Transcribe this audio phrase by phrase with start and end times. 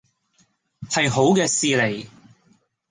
[0.89, 2.07] 係好嘅事嚟